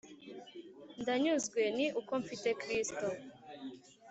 [1.01, 3.05] ndanyuzwe ni uko mfite kristo